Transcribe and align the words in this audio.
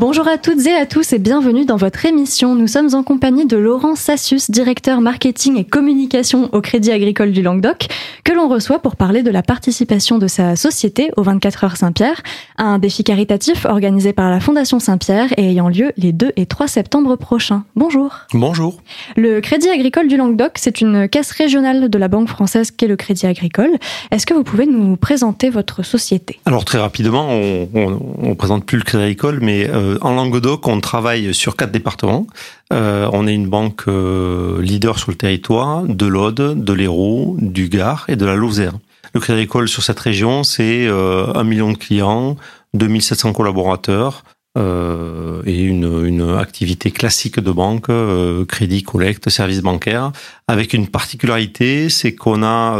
Bonjour 0.00 0.28
à 0.28 0.38
toutes 0.38 0.64
et 0.64 0.74
à 0.74 0.86
tous 0.86 1.12
et 1.12 1.18
bienvenue 1.18 1.64
dans 1.64 1.76
votre 1.76 2.06
émission. 2.06 2.54
Nous 2.54 2.68
sommes 2.68 2.94
en 2.94 3.02
compagnie 3.02 3.46
de 3.46 3.56
Laurent 3.56 3.96
Sassus, 3.96 4.42
directeur 4.48 5.00
marketing 5.00 5.58
et 5.58 5.64
communication 5.64 6.48
au 6.52 6.60
Crédit 6.60 6.92
Agricole 6.92 7.32
du 7.32 7.42
Languedoc, 7.42 7.88
que 8.22 8.32
l'on 8.32 8.48
reçoit 8.48 8.78
pour 8.78 8.94
parler 8.94 9.24
de 9.24 9.32
la 9.32 9.42
participation 9.42 10.18
de 10.18 10.28
sa 10.28 10.54
société 10.54 11.10
au 11.16 11.24
24 11.24 11.64
heures 11.64 11.76
Saint-Pierre, 11.76 12.22
un 12.58 12.78
défi 12.78 13.02
caritatif 13.02 13.64
organisé 13.64 14.12
par 14.12 14.30
la 14.30 14.38
Fondation 14.38 14.78
Saint-Pierre 14.78 15.32
et 15.36 15.50
ayant 15.50 15.68
lieu 15.68 15.90
les 15.96 16.12
2 16.12 16.30
et 16.36 16.46
3 16.46 16.68
septembre 16.68 17.16
prochains. 17.16 17.64
Bonjour. 17.74 18.14
Bonjour. 18.32 18.80
Le 19.16 19.40
Crédit 19.40 19.68
Agricole 19.68 20.06
du 20.06 20.16
Languedoc, 20.16 20.52
c'est 20.58 20.80
une 20.80 21.08
caisse 21.08 21.32
régionale 21.32 21.88
de 21.90 21.98
la 21.98 22.06
banque 22.06 22.28
française 22.28 22.70
qu'est 22.70 22.86
le 22.86 22.94
Crédit 22.94 23.26
Agricole. 23.26 23.72
Est-ce 24.12 24.26
que 24.26 24.34
vous 24.34 24.44
pouvez 24.44 24.66
nous 24.66 24.94
présenter 24.96 25.50
votre 25.50 25.82
société? 25.82 26.38
Alors 26.46 26.64
très 26.64 26.78
rapidement, 26.78 27.30
on, 27.30 27.68
on 28.22 28.36
présente 28.36 28.64
plus 28.64 28.78
le 28.78 28.84
Crédit 28.84 29.02
Agricole, 29.02 29.40
mais 29.42 29.68
euh, 29.68 29.87
en 30.00 30.14
Languedoc, 30.14 30.66
on 30.68 30.80
travaille 30.80 31.34
sur 31.34 31.56
quatre 31.56 31.72
départements. 31.72 32.26
Euh, 32.72 33.08
on 33.12 33.26
est 33.26 33.34
une 33.34 33.48
banque 33.48 33.84
euh, 33.88 34.60
leader 34.60 34.98
sur 34.98 35.10
le 35.10 35.16
territoire 35.16 35.82
de 35.82 36.06
l'Aude, 36.06 36.62
de 36.62 36.72
l'Hérault, 36.72 37.36
du 37.40 37.68
Gard 37.68 38.04
et 38.08 38.16
de 38.16 38.26
la 38.26 38.34
Lozère. 38.34 38.74
Le 39.14 39.20
Crédit 39.20 39.40
Agricole 39.40 39.68
sur 39.68 39.82
cette 39.82 40.00
région, 40.00 40.42
c'est 40.44 40.86
euh, 40.86 41.32
un 41.34 41.44
million 41.44 41.72
de 41.72 41.78
clients, 41.78 42.36
2700 42.74 43.32
collaborateurs 43.32 44.24
euh, 44.56 45.42
et 45.46 45.62
une, 45.62 46.06
une, 46.06 46.36
activité 46.36 46.90
classique 46.90 47.40
de 47.40 47.50
banque, 47.50 47.88
euh, 47.88 48.44
crédit, 48.44 48.82
collecte, 48.82 49.30
service 49.30 49.62
bancaire, 49.62 50.12
avec 50.46 50.74
une 50.74 50.88
particularité, 50.88 51.88
c'est 51.88 52.14
qu'on 52.14 52.42
a 52.42 52.78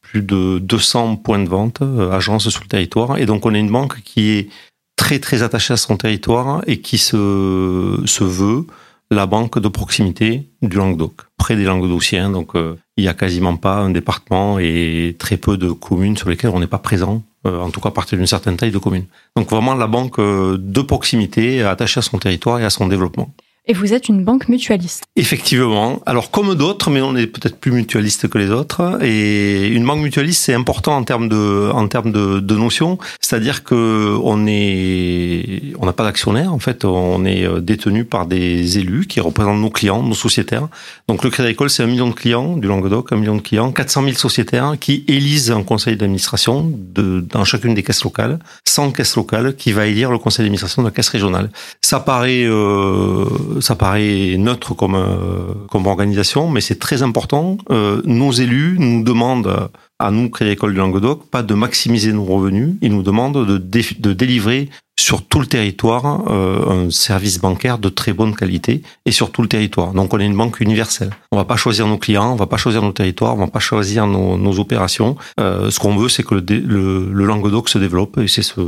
plus 0.00 0.22
de 0.22 0.58
200 0.60 1.16
points 1.16 1.40
de 1.40 1.48
vente, 1.48 1.82
agences 2.12 2.48
sur 2.48 2.62
le 2.62 2.68
territoire, 2.68 3.18
et 3.18 3.26
donc 3.26 3.44
on 3.44 3.54
est 3.54 3.60
une 3.60 3.70
banque 3.70 4.00
qui 4.02 4.30
est 4.30 4.48
très 4.96 5.18
très 5.18 5.42
attaché 5.42 5.74
à 5.74 5.76
son 5.76 5.96
territoire 5.96 6.62
et 6.66 6.80
qui 6.80 6.98
se, 6.98 8.00
se 8.06 8.24
veut 8.24 8.66
la 9.10 9.26
banque 9.26 9.58
de 9.58 9.68
proximité 9.68 10.48
du 10.62 10.76
Languedoc, 10.76 11.12
près 11.36 11.56
des 11.56 11.64
Languedociens. 11.64 12.30
Donc 12.30 12.54
euh, 12.54 12.76
il 12.96 13.04
n'y 13.04 13.08
a 13.08 13.14
quasiment 13.14 13.56
pas 13.56 13.76
un 13.76 13.90
département 13.90 14.58
et 14.58 15.16
très 15.18 15.36
peu 15.36 15.56
de 15.56 15.70
communes 15.70 16.16
sur 16.16 16.28
lesquelles 16.28 16.52
on 16.54 16.60
n'est 16.60 16.66
pas 16.66 16.78
présent, 16.78 17.22
euh, 17.46 17.60
en 17.60 17.70
tout 17.70 17.80
cas 17.80 17.90
à 17.90 17.92
partir 17.92 18.18
d'une 18.18 18.26
certaine 18.26 18.56
taille 18.56 18.70
de 18.70 18.78
commune. 18.78 19.04
Donc 19.36 19.50
vraiment 19.50 19.74
la 19.74 19.86
banque 19.86 20.18
euh, 20.18 20.56
de 20.58 20.80
proximité 20.80 21.62
attachée 21.62 21.98
à 21.98 22.02
son 22.02 22.18
territoire 22.18 22.60
et 22.60 22.64
à 22.64 22.70
son 22.70 22.86
développement. 22.86 23.30
Et 23.66 23.72
vous 23.72 23.94
êtes 23.94 24.10
une 24.10 24.24
banque 24.24 24.48
mutualiste. 24.48 25.04
Effectivement. 25.16 26.02
Alors 26.04 26.30
comme 26.30 26.54
d'autres, 26.54 26.90
mais 26.90 27.00
on 27.00 27.16
est 27.16 27.26
peut-être 27.26 27.56
plus 27.56 27.72
mutualiste 27.72 28.28
que 28.28 28.36
les 28.36 28.50
autres. 28.50 29.02
Et 29.02 29.68
une 29.68 29.86
banque 29.86 30.00
mutualiste, 30.00 30.42
c'est 30.42 30.52
important 30.52 30.94
en 30.94 31.02
termes 31.02 31.30
de 31.30 31.70
en 31.72 31.88
termes 31.88 32.12
de, 32.12 32.40
de 32.40 32.56
notions. 32.56 32.98
C'est-à-dire 33.20 33.64
que 33.64 34.18
on 34.22 34.46
est 34.46 35.72
on 35.78 35.86
n'a 35.86 35.94
pas 35.94 36.04
d'actionnaire. 36.04 36.52
En 36.52 36.58
fait, 36.58 36.84
on 36.84 37.24
est 37.24 37.48
détenu 37.62 38.04
par 38.04 38.26
des 38.26 38.78
élus 38.78 39.06
qui 39.06 39.20
représentent 39.20 39.62
nos 39.62 39.70
clients, 39.70 40.02
nos 40.02 40.14
sociétaires. 40.14 40.68
Donc 41.08 41.24
le 41.24 41.30
Crédit 41.30 41.46
Agricole, 41.46 41.70
c'est 41.70 41.82
un 41.82 41.86
million 41.86 42.08
de 42.08 42.14
clients 42.14 42.58
du 42.58 42.68
Languedoc, 42.68 43.12
un 43.12 43.16
million 43.16 43.36
de 43.36 43.40
clients, 43.40 43.72
400 43.72 44.02
000 44.02 44.14
sociétaires 44.16 44.74
qui 44.78 45.04
élisent 45.08 45.50
un 45.50 45.62
conseil 45.62 45.96
d'administration 45.96 46.70
de, 46.74 47.20
dans 47.20 47.44
chacune 47.44 47.72
des 47.74 47.82
caisses 47.82 48.04
locales, 48.04 48.38
100 48.66 48.92
caisses 48.92 49.16
locales 49.16 49.56
qui 49.56 49.72
va 49.72 49.86
élire 49.86 50.10
le 50.10 50.18
conseil 50.18 50.44
d'administration 50.44 50.82
de 50.82 50.88
la 50.88 50.92
caisse 50.92 51.08
régionale. 51.08 51.50
Ça 51.80 52.00
paraît 52.00 52.44
euh, 52.44 53.24
ça 53.60 53.74
paraît 53.76 54.36
neutre 54.38 54.74
comme 54.74 54.94
euh, 54.94 55.54
comme 55.70 55.86
organisation, 55.86 56.50
mais 56.50 56.60
c'est 56.60 56.78
très 56.78 57.02
important. 57.02 57.58
Euh, 57.70 58.02
nos 58.04 58.32
élus 58.32 58.76
nous 58.78 59.02
demandent 59.02 59.70
à 59.98 60.10
nous, 60.10 60.28
Crédit 60.28 60.50
Agricole 60.50 60.72
du 60.72 60.78
Languedoc, 60.78 61.30
pas 61.30 61.42
de 61.42 61.54
maximiser 61.54 62.12
nos 62.12 62.24
revenus. 62.24 62.76
Ils 62.82 62.92
nous 62.92 63.02
demandent 63.02 63.46
de 63.46 64.12
délivrer 64.12 64.68
sur 64.98 65.22
tout 65.22 65.40
le 65.40 65.46
territoire 65.46 66.24
euh, 66.28 66.86
un 66.86 66.90
service 66.90 67.38
bancaire 67.38 67.78
de 67.78 67.88
très 67.88 68.12
bonne 68.12 68.34
qualité 68.34 68.82
et 69.06 69.12
sur 69.12 69.32
tout 69.32 69.42
le 69.42 69.48
territoire. 69.48 69.92
Donc 69.92 70.14
on 70.14 70.20
est 70.20 70.26
une 70.26 70.36
banque 70.36 70.60
universelle. 70.60 71.10
On 71.32 71.36
va 71.36 71.44
pas 71.44 71.56
choisir 71.56 71.86
nos 71.86 71.98
clients, 71.98 72.32
on 72.32 72.36
va 72.36 72.46
pas 72.46 72.56
choisir 72.56 72.82
nos 72.82 72.92
territoires, 72.92 73.34
on 73.34 73.38
va 73.38 73.48
pas 73.48 73.58
choisir 73.60 74.06
nos, 74.06 74.36
nos 74.36 74.58
opérations. 74.60 75.16
Euh, 75.40 75.70
ce 75.70 75.78
qu'on 75.80 75.96
veut, 75.96 76.08
c'est 76.08 76.22
que 76.22 76.36
le, 76.36 76.42
le, 76.60 77.12
le 77.12 77.24
Languedoc 77.24 77.68
se 77.68 77.78
développe 77.78 78.18
et 78.18 78.28
c'est 78.28 78.42
ce, 78.42 78.60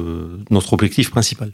notre 0.51 0.73
objectif 0.73 1.11
principal. 1.11 1.53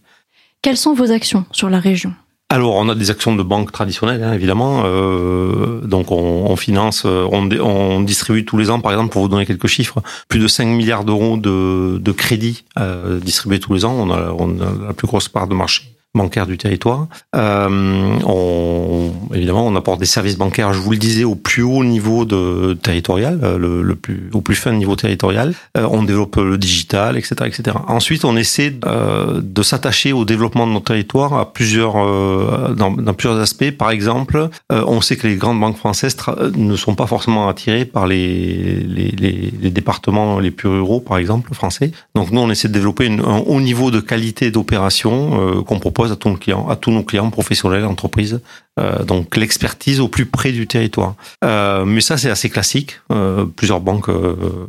Quelles 0.63 0.79
sont 0.79 0.95
vos 0.95 1.11
actions 1.11 1.45
sur 1.53 1.69
la 1.69 1.79
région? 1.79 2.15
Alors, 2.53 2.75
on 2.75 2.89
a 2.91 2.95
des 2.95 3.11
actions 3.11 3.35
de 3.35 3.43
banque 3.43 3.73
traditionnelles, 3.73 4.23
hein, 4.23 4.35
évidemment. 4.35 4.83
Euh, 4.85 5.81
donc, 5.81 6.11
on, 6.11 6.55
finance, 6.57 7.07
on, 7.07 7.51
on, 7.51 8.01
distribue 8.01 8.45
tous 8.45 8.59
les 8.59 8.69
ans, 8.69 8.79
par 8.79 8.93
exemple, 8.93 9.11
pour 9.11 9.23
vous 9.23 9.29
donner 9.29 9.47
quelques 9.47 9.69
chiffres, 9.69 10.03
plus 10.29 10.39
de 10.39 10.47
5 10.47 10.67
milliards 10.67 11.05
d'euros 11.05 11.39
de, 11.39 11.97
de 11.97 12.13
crédits 12.13 12.65
euh, 12.79 13.21
distribués 13.21 13.59
tous 13.59 13.73
les 13.73 13.87
ans. 13.87 13.95
On 13.95 14.11
on 14.13 14.61
a 14.61 14.87
la 14.89 14.93
plus 14.93 15.07
grosse 15.07 15.29
part 15.29 15.47
de 15.47 15.55
marché 15.55 15.92
bancaire 16.15 16.47
du 16.47 16.59
territoire. 16.59 17.09
Euh, 17.35 18.19
on, 18.27 19.13
évidemment, 19.35 19.67
on 19.67 19.77
apporte 19.77 20.01
des 20.01 20.07
services 20.07 20.37
bancaires, 20.37 20.73
je 20.73 20.79
vous 20.79 20.93
le 20.93 20.99
disais, 20.99 21.25
au 21.25 21.35
plus 21.35 21.63
haut 21.63 21.85
niveau 21.85 22.25
de 22.25 22.75
territorial, 22.75 23.41
le, 23.59 23.83
le 23.83 23.95
plus 23.97 24.31
au 24.33 24.41
plus 24.41 24.55
fin 24.55 24.73
niveau 24.73 24.97
territorial. 24.97 25.55
Euh, 25.77 25.87
on 25.91 26.03
développe 26.03 26.37
le 26.37 26.59
digital, 26.59 27.17
etc., 27.17 27.35
etc. 27.47 27.77
Ensuite, 27.89 28.25
on 28.25 28.37
essaie 28.37 28.75
euh, 28.85 29.41
de 29.43 29.63
s'attacher 29.63 30.13
au 30.13 30.25
développement 30.25 30.67
de 30.67 30.73
notre 30.73 30.87
territoire 30.87 31.35
à 31.35 31.53
plusieurs 31.53 31.97
euh, 31.97 32.75
dans, 32.75 32.91
dans, 32.91 33.15
plusieurs 33.15 33.39
aspects. 33.39 33.71
Par 33.71 33.91
exemple, 33.91 34.49
euh, 34.73 34.85
on 34.87 35.01
sait 35.01 35.17
que 35.17 35.27
les 35.27 35.37
grandes 35.37 35.61
banques 35.61 35.77
françaises 35.77 36.17
ne 36.57 36.77
sont 36.77 36.95
pas 36.95 37.07
forcément 37.07 37.49
attirées 37.49 37.85
par 37.85 38.07
les, 38.07 38.77
les, 38.83 39.11
les, 39.11 39.71
départements 39.71 40.39
les 40.39 40.51
plus 40.51 40.69
ruraux, 40.69 41.01
par 41.01 41.19
exemple, 41.19 41.55
français. 41.55 41.93
Donc 42.15 42.31
nous, 42.31 42.41
on 42.41 42.51
essaie 42.51 42.69
de 42.69 42.73
développer 42.73 43.07
une, 43.07 43.21
un 43.21 43.39
haut 43.47 43.61
niveau 43.61 43.91
de 43.91 44.01
qualité 44.01 44.51
d'opération 44.51 45.41
euh, 45.41 45.63
qu'on 45.63 45.79
propose 45.79 46.02
à 46.11 46.17
tous 46.17 46.91
nos 46.91 47.03
clients, 47.03 47.31
professionnels, 47.31 47.85
entreprises. 47.85 48.41
Euh, 48.81 49.05
donc 49.05 49.37
l'expertise 49.37 50.01
au 50.01 50.09
plus 50.09 50.27
près 50.27 50.53
du 50.53 50.67
territoire. 50.67 51.15
Euh, 51.45 51.85
mais 51.85 52.01
ça, 52.01 52.17
c'est 52.17 52.31
assez 52.31 52.51
classique. 52.51 53.01
Euh, 53.11 53.45
plusieurs 53.45 53.81
banques 53.81 54.11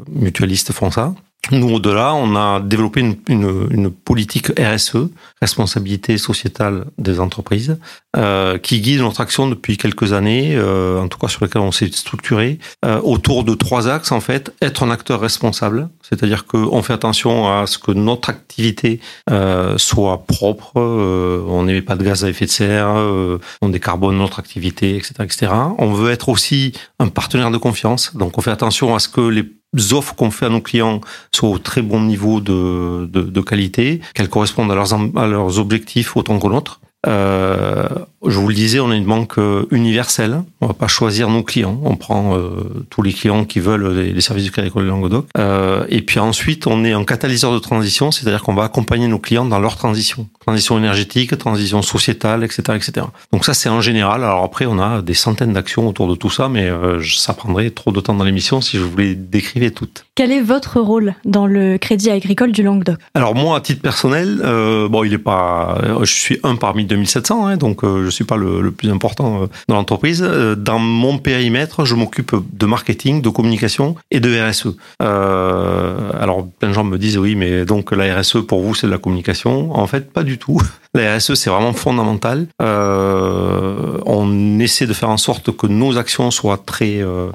mutualistes 0.10 0.72
font 0.72 0.92
ça. 0.92 1.14
Nous, 1.52 1.70
au-delà, 1.70 2.16
on 2.16 2.38
a 2.38 2.62
développé 2.62 3.02
une, 3.02 3.18
une, 3.28 3.68
une, 3.70 3.92
politique 3.92 4.48
RSE, 4.58 5.10
responsabilité 5.42 6.18
sociétale 6.18 6.86
des 6.98 7.20
entreprises, 7.20 7.78
euh, 8.16 8.58
qui 8.58 8.80
guide 8.80 9.02
notre 9.02 9.20
action 9.20 9.48
depuis 9.48 9.76
quelques 9.76 10.14
années, 10.14 10.56
euh, 10.56 11.02
en 11.02 11.10
tout 11.10 11.20
cas 11.20 11.28
sur 11.28 11.44
lequel 11.44 11.62
on 11.62 11.74
s'est 11.74 11.92
structuré, 11.92 12.60
euh, 12.86 13.02
autour 13.02 13.44
de 13.44 13.56
trois 13.56 13.90
axes, 13.90 14.14
en 14.14 14.22
fait. 14.22 14.54
Être 14.62 14.84
un 14.84 14.90
acteur 14.90 15.20
responsable, 15.20 15.90
c'est-à-dire 16.02 16.46
qu'on 16.46 16.82
fait 16.82 16.94
attention 16.94 17.52
à 17.52 17.68
ce 17.68 17.78
que 17.78 17.92
notre 17.92 18.30
activité 18.30 19.02
euh, 19.30 19.78
soit 19.78 20.26
propre, 20.26 20.72
euh, 20.78 21.44
on 21.50 21.64
n'émet 21.64 21.82
pas 21.82 21.98
de 21.98 22.06
gaz 22.06 22.24
à 22.24 22.30
effet 22.30 22.46
de 22.46 22.52
serre, 22.52 22.94
euh, 22.96 23.38
on 23.62 23.68
décarbone 23.68 24.18
notre 24.18 24.40
activité, 24.40 24.96
etc., 24.96 25.14
etc. 25.20 25.52
On 25.78 25.92
veut 25.92 26.12
être 26.12 26.30
aussi 26.30 26.72
un 27.00 27.10
partenaire 27.10 27.52
de 27.52 27.58
confiance, 27.58 28.16
donc 28.16 28.38
on 28.38 28.42
fait 28.42 28.52
attention 28.52 28.96
à 28.96 29.00
ce 29.00 29.10
que 29.10 29.22
les 29.22 29.44
offres 29.92 30.16
qu'on 30.16 30.32
fait 30.32 30.46
à 30.46 30.50
nos 30.50 30.62
clients 30.62 31.02
soient 31.32 31.50
au 31.50 31.60
très 31.60 31.82
bon 31.82 32.02
niveau 32.02 32.42
de, 32.42 33.06
de, 33.06 33.22
de 33.22 33.42
qualité, 33.42 34.02
qu'elles 34.14 34.30
correspondent 34.30 34.72
à 34.72 34.76
leurs, 34.76 34.94
à 34.94 35.28
leurs 35.28 35.60
objectifs 35.60 36.16
autant 36.16 36.40
que 36.40 36.48
nôtres. 36.48 36.80
Euh, 37.06 37.88
je 38.26 38.40
vous 38.40 38.48
le 38.48 38.54
disais, 38.54 38.80
on 38.80 38.92
est 38.92 38.98
une 38.98 39.06
banque 39.06 39.38
universelle. 39.72 40.42
On 40.62 40.68
va 40.68 40.74
pas 40.74 40.88
choisir 40.88 41.30
nos 41.30 41.44
clients. 41.44 41.80
On 41.84 41.96
prend 41.96 42.38
euh, 42.38 42.86
tous 42.90 43.02
les 43.02 43.12
clients 43.12 43.44
qui 43.46 43.60
veulent 43.60 43.94
les, 43.94 44.14
les 44.14 44.22
services 44.22 44.46
du 44.46 44.52
Crédit 44.52 44.68
Agricole 44.68 44.86
Languedoc. 44.86 45.28
Euh, 45.38 45.86
et 45.90 46.02
puis 46.02 46.20
ensuite, 46.20 46.66
on 46.68 46.86
est 46.86 46.94
un 46.94 47.04
catalyseur 47.04 47.54
de 47.54 47.60
transition, 47.60 48.12
c'est-à-dire 48.12 48.42
qu'on 48.42 48.54
va 48.54 48.64
accompagner 48.64 49.08
nos 49.08 49.20
clients 49.20 49.46
dans 49.46 49.60
leur 49.60 49.76
transition, 49.76 50.28
transition 50.46 50.78
énergétique, 50.78 51.38
transition 51.38 51.82
sociétale, 51.82 52.44
etc., 52.44 52.62
etc. 52.76 53.08
Donc 53.32 53.46
ça, 53.46 53.54
c'est 53.54 53.70
en 53.70 53.82
général. 53.82 54.24
Alors 54.24 54.44
après, 54.44 54.66
on 54.66 54.80
a 54.80 55.02
des 55.02 55.14
centaines 55.14 55.54
d'actions 55.54 55.88
autour 55.88 56.08
de 56.08 56.16
tout 56.16 56.30
ça, 56.30 56.50
mais 56.50 56.68
euh, 56.70 57.02
ça 57.04 57.34
prendrait 57.34 57.70
trop 57.70 57.92
de 57.92 58.00
temps 58.00 58.14
dans 58.14 58.24
l'émission 58.24 58.62
si 58.62 58.78
je 58.78 58.84
vous 58.84 58.98
les 58.98 59.16
décrivais 59.16 59.72
toutes. 59.72 60.06
Quel 60.16 60.32
est 60.32 60.42
votre 60.42 60.80
rôle 60.80 61.16
dans 61.26 61.48
le 61.48 61.78
Crédit 61.78 62.12
Agricole 62.12 62.52
du 62.52 62.64
Languedoc? 62.64 62.98
Alors 63.16 63.36
moi, 63.36 63.58
à 63.58 63.62
titre 63.62 63.82
personnel, 63.82 64.42
euh, 64.44 64.88
bon, 64.88 65.04
il 65.04 65.14
est 65.14 65.18
pas. 65.18 65.80
Je 66.02 66.14
suis 66.14 66.40
un 66.44 66.56
parmi 66.56 66.86
2700, 66.86 67.48
hein, 67.48 67.58
donc 67.58 67.84
euh, 67.84 68.06
je 68.06 68.10
suis 68.10 68.26
pas 68.26 68.38
le, 68.38 68.62
le 68.62 68.72
plus 68.72 68.90
important 68.90 69.48
dans 69.68 69.76
l'entreprise. 69.76 70.22
Dans 70.22 70.80
mon 70.80 71.18
périmètre, 71.18 71.86
je 71.86 71.96
m'occupe 71.96 72.36
de 72.54 72.66
marketing, 72.66 73.22
de 73.22 73.30
communication 73.30 73.96
et 74.12 74.20
de 74.20 74.50
RSE. 74.50 74.76
Euh, 75.02 76.12
alors 76.20 76.48
plein 76.48 76.70
de 76.70 76.74
gens 76.74 76.84
me 76.84 76.98
disent 76.98 77.18
oui, 77.18 77.36
mais 77.36 77.66
donc 77.66 77.92
la 77.92 78.20
RSE 78.20 78.46
pour 78.48 78.62
vous 78.62 78.76
c'est 78.76 78.88
de 78.88 78.92
la 78.92 78.98
communication. 78.98 79.76
En 79.76 79.88
fait, 79.88 80.12
pas 80.12 80.24
du 80.24 80.33
tout. 80.38 80.62
La 80.94 81.16
RSE 81.16 81.34
c'est 81.34 81.50
vraiment 81.50 81.74
fondamental. 81.74 82.48
Euh, 82.62 83.98
on 84.06 84.60
essaie 84.60 84.86
de 84.86 84.94
faire 84.94 85.10
en 85.10 85.18
sorte 85.18 85.56
que 85.56 85.66
nos 85.66 85.98
actions 85.98 86.30
soient 86.30 86.62
très 86.64 87.02
euh, 87.02 87.32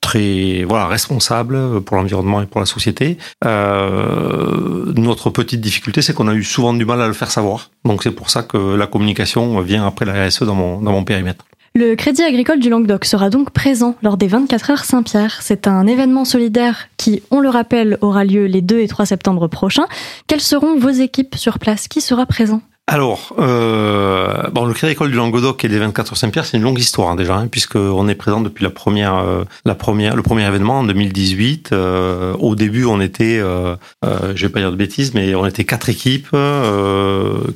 très 0.00 0.62
voilà 0.62 0.86
responsables 0.86 1.80
pour 1.80 1.96
l'environnement 1.96 2.40
et 2.40 2.46
pour 2.46 2.60
la 2.60 2.66
société. 2.66 3.18
notre 3.44 5.30
petite 5.30 5.60
difficulté 5.60 6.02
c'est 6.02 6.14
qu'on 6.14 6.28
a 6.28 6.34
eu 6.34 6.44
souvent 6.44 6.72
du 6.72 6.84
mal 6.84 7.02
à 7.02 7.08
le 7.08 7.14
faire 7.14 7.32
savoir. 7.32 7.70
Donc 7.84 8.04
c'est 8.04 8.12
pour 8.12 8.30
ça 8.30 8.44
que 8.44 8.76
la 8.76 8.86
communication 8.86 9.60
vient 9.60 9.84
après 9.84 10.04
la 10.04 10.26
RSE 10.26 10.44
dans 10.44 10.54
mon, 10.54 10.80
dans 10.80 10.92
mon 10.92 11.02
périmètre. 11.02 11.44
Le 11.72 11.94
Crédit 11.94 12.24
agricole 12.24 12.58
du 12.58 12.68
Languedoc 12.68 13.04
sera 13.04 13.30
donc 13.30 13.50
présent 13.50 13.94
lors 14.02 14.16
des 14.16 14.26
24 14.26 14.70
heures 14.70 14.84
Saint-Pierre. 14.84 15.38
C'est 15.40 15.68
un 15.68 15.86
événement 15.86 16.24
solidaire 16.24 16.88
qui, 16.96 17.22
on 17.30 17.38
le 17.38 17.48
rappelle, 17.48 17.96
aura 18.00 18.24
lieu 18.24 18.46
les 18.46 18.60
2 18.60 18.80
et 18.80 18.88
3 18.88 19.06
septembre 19.06 19.46
prochains. 19.46 19.86
Quelles 20.26 20.40
seront 20.40 20.76
vos 20.76 20.88
équipes 20.88 21.36
sur 21.36 21.60
place? 21.60 21.86
Qui 21.86 22.00
sera 22.00 22.26
présent? 22.26 22.60
Alors, 22.92 23.36
euh, 23.38 24.50
bon, 24.50 24.64
le 24.64 24.74
Crédit 24.74 24.90
Agricole 24.90 25.12
du 25.12 25.16
Languedoc 25.16 25.64
et 25.64 25.68
les 25.68 25.78
24 25.78 26.10
heures 26.10 26.16
Saint-Pierre, 26.18 26.44
c'est 26.44 26.56
une 26.56 26.64
longue 26.64 26.80
histoire 26.80 27.14
déjà, 27.14 27.36
hein, 27.36 27.46
puisqu'on 27.46 28.08
est 28.08 28.16
présent 28.16 28.40
depuis 28.40 28.64
la 28.64 28.70
première, 28.70 29.14
euh, 29.14 29.44
la 29.64 29.76
première, 29.76 30.16
le 30.16 30.22
premier 30.22 30.44
événement 30.44 30.80
en 30.80 30.82
2018. 30.82 31.70
Euh, 31.70 32.34
au 32.40 32.56
début, 32.56 32.86
on 32.86 33.00
était, 33.00 33.38
euh, 33.38 33.76
euh, 34.04 34.32
je 34.34 34.44
vais 34.44 34.52
pas 34.52 34.58
dire 34.58 34.72
de 34.72 34.76
bêtises, 34.76 35.14
mais 35.14 35.36
on 35.36 35.46
était 35.46 35.62
quatre 35.62 35.88
équipes, 35.88 36.36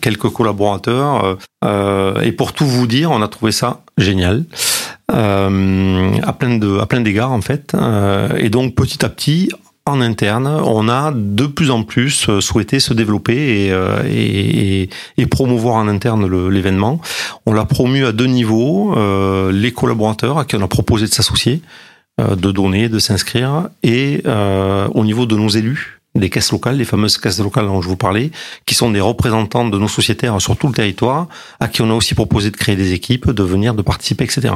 quelques 0.01 0.29
collaborateurs, 0.29 1.37
et 2.23 2.31
pour 2.31 2.53
tout 2.53 2.67
vous 2.67 2.87
dire, 2.87 3.11
on 3.11 3.21
a 3.21 3.27
trouvé 3.27 3.51
ça 3.51 3.83
génial. 3.99 4.45
à 5.09 6.33
plein 6.39 6.59
de 6.59 6.79
à 6.79 6.87
plein 6.87 7.01
d'égards 7.01 7.33
en 7.33 7.41
fait 7.41 7.77
et 8.39 8.51
donc 8.51 8.75
petit 8.75 9.05
à 9.05 9.09
petit 9.09 9.51
en 9.87 10.01
interne, 10.01 10.47
on 10.47 10.89
a 10.89 11.13
de 11.15 11.47
plus 11.47 11.71
en 11.71 11.83
plus 11.83 12.31
euh, 12.31 12.41
souhaité 12.41 12.81
se 12.81 12.95
développer 12.95 13.67
et, 13.67 13.71
euh, 13.71 15.27
promouvoir 15.31 15.77
en 15.77 15.89
interne 15.89 16.27
l'événement. 16.49 17.01
On 17.45 17.53
l'a 17.53 17.67
promu 17.67 18.07
à 18.07 18.13
deux 18.13 18.27
niveaux, 18.27 18.97
euh, 18.97 19.53
les 19.53 19.73
collaborateurs 19.73 20.39
à 20.39 20.47
qui 20.47 20.57
on 20.57 20.63
a 20.63 20.69
proposé 20.69 21.07
de 21.07 21.13
s'associer, 21.13 21.61
de 22.19 22.53
donner, 22.53 22.89
de 22.89 22.99
s'inscrire, 23.01 23.69
et 23.83 24.23
au 24.27 25.05
niveau 25.05 25.27
de 25.27 25.37
nos 25.37 25.49
élus, 25.49 26.01
des 26.15 26.31
caisses 26.31 26.53
locales, 26.53 26.77
les 26.77 26.85
fameuses 26.85 27.19
caisses 27.19 27.41
locales 27.41 27.67
dont 27.67 27.83
je 27.83 27.89
vous 27.89 27.97
parlais, 27.97 28.31
qui 28.67 28.75
sont 28.75 28.91
des 28.91 29.01
représentants 29.01 29.67
de 29.67 29.79
nos 29.79 29.89
sociétaires 29.89 30.41
sur 30.41 30.57
tout 30.57 30.69
le 30.69 30.73
territoire, 30.73 31.29
à 31.61 31.69
qui 31.69 31.83
on 31.83 31.91
a 31.91 31.95
aussi 31.95 32.15
proposé 32.15 32.51
de 32.51 32.57
créer 32.57 32.77
des 32.77 32.93
équipes, 32.93 33.31
de 33.31 33.43
venir, 33.43 33.75
de 33.75 33.83
participer, 33.83 34.25
etc. 34.25 34.55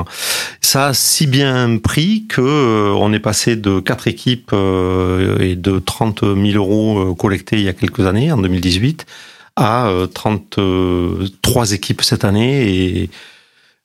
Ça 0.61 0.89
a 0.89 0.95
si 0.95 1.27
bien 1.27 1.79
pris 1.79 2.27
que 2.29 2.41
euh, 2.41 2.93
on 2.93 3.13
est 3.13 3.21
passé 3.21 3.57
de 3.57 3.81
quatre 3.81 4.07
équipes 4.07 4.51
euh, 4.53 5.39
et 5.41 5.57
de 5.57 5.79
30 5.79 6.21
000 6.21 6.37
euros 6.55 7.11
euh, 7.11 7.15
collectés 7.15 7.57
il 7.57 7.63
y 7.63 7.69
a 7.69 7.73
quelques 7.73 8.07
années, 8.07 8.31
en 8.31 8.39
2018, 8.39 9.07
à 9.57 9.91
33 10.15 11.73
équipes 11.73 12.03
cette 12.03 12.25
année. 12.25 13.03
Et 13.03 13.11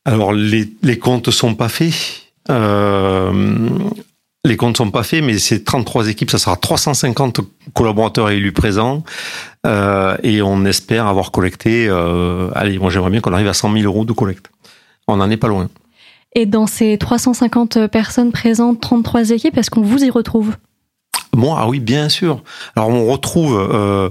alors 0.06 0.34
les, 0.34 0.70
les 0.84 1.00
comptes 1.00 1.32
sont 1.32 1.56
pas 1.56 1.70
faits. 1.70 2.24
Euh, 2.50 3.32
les 4.46 4.58
comptes 4.58 4.78
sont 4.78 4.92
pas 4.92 5.04
faits, 5.04 5.24
mais 5.24 5.38
c'est 5.38 5.64
33 5.64 6.10
équipes, 6.10 6.30
ça 6.30 6.38
sera 6.38 6.58
350 6.58 7.40
collaborateurs 7.74 8.30
élus 8.30 8.52
présents, 8.52 9.04
euh, 9.66 10.18
et 10.22 10.42
on 10.42 10.66
espère 10.66 11.08
avoir 11.08 11.32
collecté. 11.32 11.88
Euh, 11.88 12.50
allez, 12.54 12.78
moi 12.78 12.90
j'aimerais 12.90 13.10
bien 13.10 13.22
qu'on 13.22 13.34
arrive 13.34 13.48
à 13.48 13.54
100 13.54 13.72
000 13.72 13.86
euros 13.86 14.04
de 14.04 14.12
collecte. 14.12 14.50
On 15.08 15.18
n'en 15.18 15.30
est 15.30 15.38
pas 15.38 15.48
loin. 15.48 15.70
Et 16.36 16.46
dans 16.46 16.68
ces 16.68 16.98
350 16.98 17.88
personnes 17.88 18.32
présentes, 18.32 18.82
33 18.82 19.32
équipes, 19.32 19.58
est-ce 19.58 19.70
qu'on 19.70 19.84
vous 19.84 20.04
y 20.04 20.10
retrouve? 20.10 20.56
Moi, 21.36 21.58
ah 21.60 21.68
oui, 21.68 21.80
bien 21.80 22.10
sûr. 22.10 22.44
Alors 22.76 22.90
on 22.90 23.06
retrouve 23.06 23.58
euh, 23.58 24.10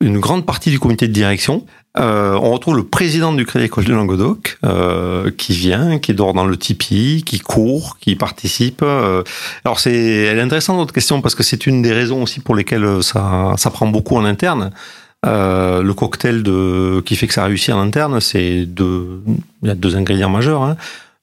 une 0.00 0.20
grande 0.20 0.46
partie 0.46 0.70
du 0.70 0.78
comité 0.78 1.08
de 1.08 1.12
direction. 1.12 1.66
Euh, 1.98 2.34
on 2.34 2.52
retrouve 2.52 2.76
le 2.76 2.84
président 2.84 3.32
du 3.32 3.44
Crédit 3.44 3.64
Agricole 3.64 3.84
du 3.84 3.92
Languedoc 3.92 4.58
euh, 4.64 5.32
qui 5.36 5.52
vient, 5.52 5.98
qui 5.98 6.14
dort 6.14 6.34
dans 6.34 6.44
le 6.44 6.56
tipi, 6.56 7.24
qui 7.26 7.40
court, 7.40 7.98
qui 8.00 8.14
participe. 8.14 8.82
Euh, 8.82 9.24
alors 9.64 9.80
c'est, 9.80 9.92
elle 9.92 10.38
est 10.38 10.42
intéressante 10.42 10.76
votre 10.76 10.94
question 10.94 11.20
parce 11.20 11.34
que 11.34 11.42
c'est 11.42 11.66
une 11.66 11.82
des 11.82 11.92
raisons 11.92 12.22
aussi 12.22 12.38
pour 12.38 12.54
lesquelles 12.54 13.02
ça, 13.02 13.54
ça 13.56 13.70
prend 13.70 13.88
beaucoup 13.88 14.16
en 14.16 14.24
interne. 14.24 14.70
Euh, 15.26 15.82
le 15.82 15.92
cocktail 15.92 16.42
de 16.42 17.02
qui 17.04 17.14
fait 17.14 17.26
que 17.26 17.34
ça 17.34 17.44
réussit 17.44 17.74
en 17.74 17.80
interne, 17.80 18.20
c'est 18.20 18.64
deux, 18.64 19.22
il 19.62 19.68
y 19.68 19.70
a 19.70 19.74
deux 19.74 19.96
ingrédients 19.96 20.30
majeurs. 20.30 20.62
Hein. 20.62 20.76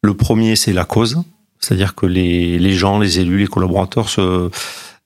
Le 0.04 0.14
premier, 0.14 0.56
c'est 0.56 0.74
la 0.74 0.86
cause, 0.86 1.24
c'est-à-dire 1.60 1.96
que 1.96 2.06
les, 2.06 2.60
les 2.60 2.74
gens, 2.74 3.00
les 3.00 3.20
élus, 3.20 3.40
les 3.40 3.48
collaborateurs 3.48 4.10
se, 4.10 4.50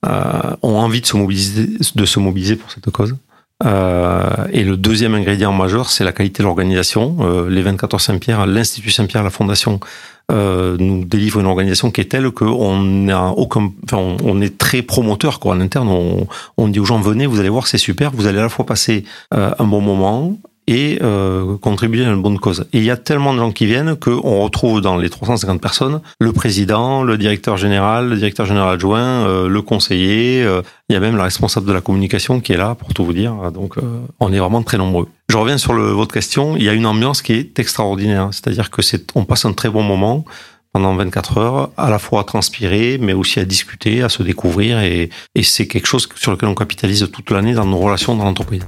euh, 0.06 0.56
ont 0.62 0.78
envie 0.78 1.00
de 1.00 1.06
se 1.06 1.16
mobiliser, 1.16 1.70
de 1.96 2.06
se 2.06 2.20
mobiliser 2.20 2.58
pour 2.58 2.70
cette 2.70 2.90
cause. 2.90 3.16
Euh, 3.66 4.48
et 4.52 4.64
le 4.64 4.78
deuxième 4.78 5.14
ingrédient 5.14 5.52
majeur, 5.52 5.90
c'est 5.90 6.04
la 6.04 6.12
qualité 6.12 6.44
de 6.44 6.48
l'organisation. 6.48 7.18
Euh, 7.22 7.50
les 7.50 7.62
24 7.62 7.94
heures 7.94 8.02
Saint-Pierre, 8.02 8.46
l'Institut 8.46 8.92
Saint-Pierre, 8.92 9.24
la 9.24 9.30
Fondation, 9.30 9.80
euh, 10.32 10.78
nous 10.80 11.04
délivre 11.04 11.40
une 11.40 11.46
organisation 11.46 11.92
qui 11.92 12.02
est 12.02 12.06
telle 12.06 12.32
qu'on 12.32 13.10
a 13.10 13.30
aucun, 13.30 13.72
enfin, 13.84 14.18
on, 14.24 14.42
est 14.42 14.58
très 14.58 14.82
promoteur 14.82 15.40
quoi. 15.40 15.54
En 15.54 15.62
interne, 15.62 15.90
on, 16.58 16.68
dit 16.68 16.80
aux 16.80 16.86
gens 16.86 17.00
venez, 17.00 17.26
vous 17.26 17.40
allez 17.40 17.50
voir, 17.50 17.68
c'est 17.68 17.78
super. 17.78 18.12
Vous 18.12 18.28
allez 18.28 18.40
à 18.40 18.44
la 18.44 18.50
fois 18.50 18.66
passer 18.66 19.04
un 19.32 19.66
bon 19.66 19.82
moment, 19.82 20.38
et 20.72 21.00
euh, 21.02 21.58
contribuer 21.58 22.06
à 22.06 22.08
une 22.08 22.22
bonne 22.22 22.40
cause. 22.40 22.62
Et 22.72 22.78
il 22.78 22.86
y 22.86 22.92
a 22.92 22.96
tellement 22.96 23.34
de 23.34 23.40
gens 23.40 23.52
qui 23.52 23.66
viennent 23.66 23.98
qu'on 23.98 24.42
retrouve 24.42 24.80
dans 24.80 24.96
les 24.96 25.10
350 25.10 25.60
personnes 25.60 26.00
le 26.22 26.32
président, 26.32 27.04
le 27.04 27.18
directeur 27.18 27.58
général, 27.58 28.08
le 28.08 28.16
directeur 28.16 28.46
général 28.46 28.76
adjoint, 28.76 29.28
euh, 29.28 29.50
le 29.50 29.62
conseiller, 29.62 30.42
euh, 30.44 30.62
il 30.88 30.94
y 30.94 30.96
a 30.96 31.02
même 31.02 31.18
la 31.18 31.26
responsable 31.26 31.68
de 31.68 31.74
la 31.74 31.82
communication 31.82 32.40
qui 32.40 32.54
est 32.54 32.58
là 32.58 32.76
pour 32.76 32.94
tout 32.94 33.04
vous 33.04 33.12
dire. 33.12 33.52
Donc 33.52 33.76
on 34.22 34.32
est 34.32 34.40
vraiment 34.40 34.64
très 34.64 34.78
nombreux. 34.78 35.08
Je 35.28 35.36
reviens 35.36 35.58
sur 35.58 35.74
votre 35.74 36.14
question, 36.14 36.56
il 36.56 36.64
y 36.64 36.70
a 36.70 36.74
une 36.74 36.86
ambiance 36.86 37.22
qui 37.22 37.34
est 37.34 37.60
extraordinaire, 37.60 38.30
c'est-à-dire 38.32 38.70
que 38.70 38.82
on 39.16 39.26
passe 39.26 39.44
un 39.44 39.54
très 39.54 39.70
bon 39.70 39.84
moment 39.84 40.24
pendant 40.72 40.96
24 40.96 41.38
heures, 41.38 41.70
à 41.76 41.90
la 41.90 42.00
fois 42.00 42.22
à 42.22 42.24
transpirer, 42.24 42.98
mais 42.98 43.12
aussi 43.12 43.42
à 43.42 43.46
discuter, 43.46 44.04
à 44.04 44.10
se 44.10 44.24
découvrir, 44.24 44.80
et 44.80 45.10
c'est 45.42 45.68
quelque 45.68 45.88
chose 45.88 46.08
sur 46.16 46.32
lequel 46.32 46.48
on 46.48 46.56
capitalise 46.56 47.10
toute 47.12 47.30
l'année 47.30 47.54
dans 47.54 47.66
nos 47.66 47.78
relations 47.78 48.16
dans 48.16 48.24
l'entreprise. 48.24 48.66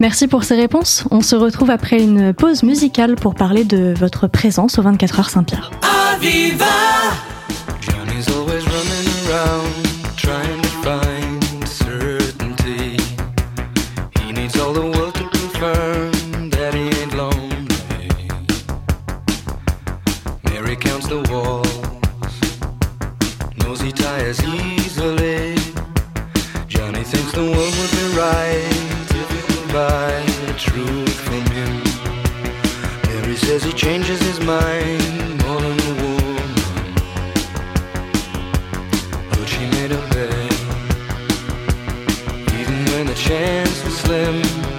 Merci 0.00 0.28
pour 0.28 0.44
ces 0.44 0.56
réponses. 0.56 1.04
On 1.10 1.20
se 1.20 1.36
retrouve 1.36 1.70
après 1.70 2.02
une 2.02 2.34
pause 2.34 2.62
musicale 2.62 3.14
pour 3.14 3.34
parler 3.34 3.64
de 3.64 3.94
votre 3.96 4.26
présence 4.26 4.78
au 4.78 4.82
24 4.82 5.20
heures 5.20 5.30
Saint-Pierre. 5.30 5.70
when 42.94 43.06
the 43.06 43.14
chance 43.14 43.82
was 43.82 43.96
slim. 43.98 44.73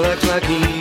looks 0.00 0.24
like 0.28 0.44
he 0.44 0.75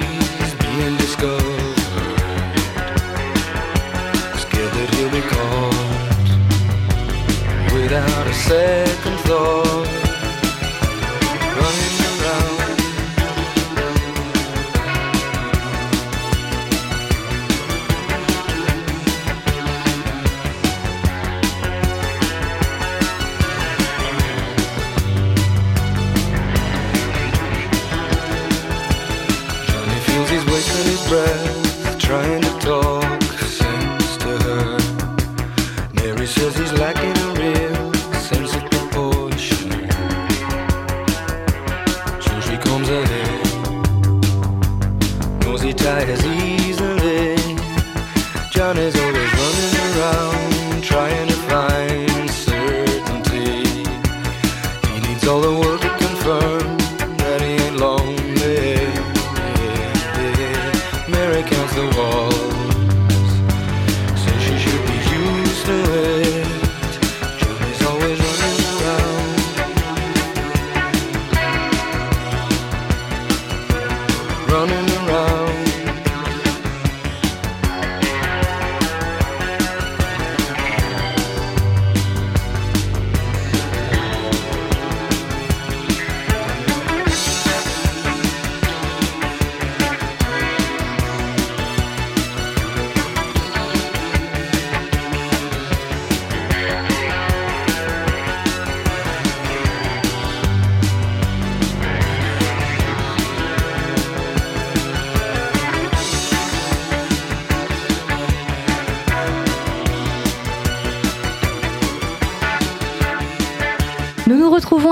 all 55.27 55.41
the 55.41 55.65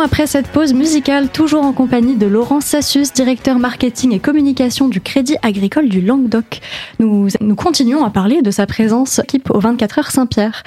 après 0.04 0.28
cette 0.28 0.48
pause 0.48 0.74
musicale, 0.74 1.30
toujours 1.30 1.64
en 1.64 1.72
compagnie 1.72 2.16
de 2.18 2.26
Laurent 2.26 2.60
Sassus, 2.60 3.06
directeur 3.16 3.58
marketing 3.58 4.12
et 4.12 4.20
communication 4.20 4.90
du 4.90 5.00
Crédit 5.00 5.38
Agricole 5.42 5.88
du 5.88 6.02
Languedoc. 6.02 6.60
Nous, 7.00 7.30
continuons 7.56 8.04
à 8.04 8.10
parler 8.10 8.42
de 8.42 8.52
sa 8.52 8.66
présence 8.66 9.20
équipe 9.20 9.50
au 9.50 9.60
24 9.60 10.00
heures 10.00 10.12
Saint-Pierre. 10.12 10.64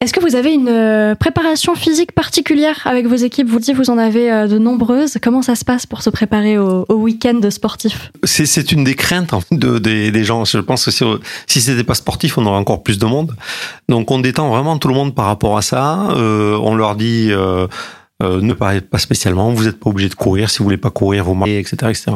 Est-ce 0.00 0.12
que 0.12 0.20
vous 0.20 0.36
avez 0.36 0.52
une 0.52 0.68
euh, 0.68 1.14
préparation 1.16 1.74
physique 1.74 2.12
particulière 2.12 2.80
avec 2.84 3.06
vos 3.06 3.16
équipes? 3.16 3.48
Vous 3.48 3.58
dites 3.58 3.74
vous 3.74 3.90
en 3.90 3.98
avez 3.98 4.30
euh, 4.30 4.46
de 4.46 4.58
nombreuses. 4.58 5.18
Comment 5.20 5.42
ça 5.42 5.56
se 5.56 5.64
passe 5.64 5.86
pour 5.86 6.02
se 6.02 6.10
préparer 6.10 6.56
au, 6.56 6.84
week-end 6.88 7.40
sportif? 7.50 8.12
C'est, 8.24 8.70
une 8.70 8.84
des 8.84 8.94
craintes 8.94 9.34
des, 9.50 10.24
gens. 10.24 10.44
Je 10.44 10.58
pense 10.58 10.84
que 10.84 10.90
si, 10.92 11.04
si 11.46 11.60
c'était 11.60 11.84
pas 11.84 11.94
sportif, 11.94 12.38
on 12.38 12.46
aurait 12.46 12.58
encore 12.58 12.84
plus 12.84 12.98
de 12.98 13.06
monde. 13.06 13.34
Donc 13.88 14.10
on 14.12 14.20
détend 14.20 14.48
vraiment 14.50 14.78
tout 14.78 14.88
le 14.88 14.94
monde 14.94 15.14
par 15.14 15.26
rapport 15.26 15.56
à 15.56 15.62
ça. 15.62 16.10
Euh, 16.12 16.56
on 16.62 16.76
leur 16.76 16.94
dit 16.94 17.32
euh, 18.22 18.40
ne 18.40 18.52
parlez 18.52 18.80
pas 18.80 18.98
spécialement. 18.98 19.50
Vous 19.50 19.64
n'êtes 19.64 19.78
pas 19.78 19.90
obligé 19.90 20.08
de 20.08 20.14
courir. 20.14 20.50
Si 20.50 20.58
vous 20.58 20.64
voulez 20.64 20.76
pas 20.76 20.90
courir, 20.90 21.24
vous 21.24 21.34
marquez, 21.34 21.58
etc., 21.58 21.76
etc. 21.90 22.12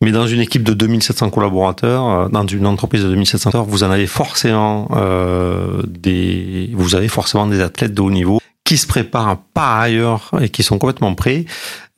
Mais 0.00 0.12
dans 0.12 0.26
une 0.28 0.40
équipe 0.40 0.62
de 0.62 0.74
2700 0.74 1.30
collaborateurs, 1.30 2.08
euh, 2.08 2.28
dans 2.28 2.46
une 2.46 2.66
entreprise 2.66 3.02
de 3.02 3.08
2700 3.08 3.54
heures, 3.54 3.64
vous 3.64 3.82
en 3.82 3.90
avez 3.90 4.06
forcément 4.06 4.88
euh, 4.92 5.82
des, 5.86 6.70
vous 6.74 6.94
avez 6.94 7.08
forcément 7.08 7.46
des 7.46 7.60
athlètes 7.60 7.94
de 7.94 8.00
haut 8.00 8.10
niveau 8.10 8.40
qui 8.62 8.76
se 8.76 8.86
préparent 8.86 9.38
par 9.54 9.80
ailleurs 9.80 10.30
et 10.40 10.50
qui 10.50 10.62
sont 10.62 10.78
complètement 10.78 11.14
prêts 11.14 11.46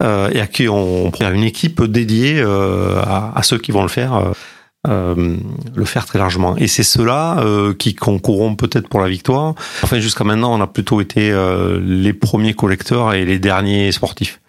euh, 0.03 0.31
et 0.33 0.41
à 0.41 0.47
qui 0.47 0.69
on 0.69 1.11
prépare 1.11 1.33
une 1.33 1.43
équipe 1.43 1.83
dédiée 1.83 2.41
euh, 2.41 3.03
à, 3.03 3.37
à, 3.37 3.43
ceux 3.43 3.59
qui 3.59 3.73
vont 3.73 3.83
le 3.83 3.89
faire. 3.89 4.33
Euh, 4.89 5.37
le 5.75 5.85
faire 5.85 6.07
très 6.07 6.19
largement. 6.19 6.57
Et 6.57 6.67
c'est 6.67 6.83
ceux-là 6.83 7.41
euh, 7.41 7.75
qui 7.75 7.95
concourront 7.95 8.55
peut-être 8.55 8.89
pour 8.89 9.01
la 9.01 9.11
victoire. 9.11 9.55
Enfin, 9.83 10.01
jusqu'à 10.01 10.25
maintenant, 10.25 10.59
on 10.59 10.61
a 10.63 10.67
plutôt 10.67 11.03
été 11.03 11.31
euh, 11.31 11.79
les 11.83 12.15
premiers 12.15 12.55
collecteurs 12.55 13.13
et 13.13 13.27
les 13.27 13.39
derniers 13.39 13.93
sportifs 13.93 14.41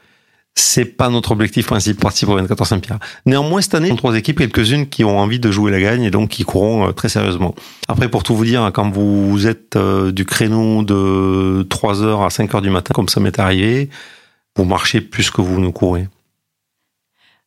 c'est 0.56 0.86
pas 0.86 1.10
notre 1.10 1.32
objectif 1.32 1.66
principal 1.66 2.12
au 2.28 2.36
24 2.36 2.66
Saint-Pierre. 2.66 3.00
Néanmoins, 3.26 3.62
cette 3.62 3.76
année, 3.76 3.92
on 3.92 3.96
a 3.96 3.98
trois 3.98 4.16
équipes, 4.16 4.38
quelques-unes 4.38 4.88
qui 4.88 5.04
ont 5.04 5.18
envie 5.18 5.40
de 5.40 5.52
jouer 5.52 5.72
la 5.72 5.80
gagne 5.80 6.04
et 6.04 6.12
donc 6.12 6.30
qui 6.30 6.44
courront 6.44 6.88
euh, 6.88 6.92
très 6.92 7.10
sérieusement. 7.10 7.56
Après, 7.88 8.10
pour 8.10 8.24
tout 8.24 8.36
vous 8.36 8.46
dire, 8.46 8.70
quand 8.74 8.90
vous 8.90 9.48
êtes 9.48 9.76
euh, 9.76 10.12
du 10.12 10.26
créneau 10.26 10.84
de 10.84 11.66
3h 11.70 12.26
à 12.26 12.28
5h 12.28 12.62
du 12.62 12.70
matin, 12.70 12.94
comme 12.94 13.10
ça 13.10 13.20
m'est 13.20 13.40
arrivé, 13.40 13.90
vous 14.56 14.66
marchez 14.66 15.02
plus 15.02 15.32
que 15.32 15.42
vous 15.42 15.60
ne 15.60 15.70
courez. 15.70 16.08